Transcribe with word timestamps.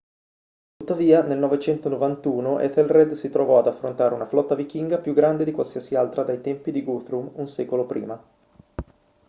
tuttavia 0.77 1.21
nel 1.21 1.37
991 1.37 2.61
ethelred 2.61 3.11
si 3.11 3.29
trovò 3.29 3.59
ad 3.59 3.67
affrontare 3.67 4.15
una 4.15 4.25
flotta 4.25 4.55
vichinga 4.55 4.97
più 4.97 5.13
grande 5.13 5.43
di 5.43 5.51
qualsiasi 5.51 5.93
altra 5.93 6.23
dai 6.23 6.41
tempi 6.41 6.71
di 6.71 6.81
guthrum 6.81 7.29
un 7.35 7.47
secolo 7.47 7.85
prima 7.85 8.19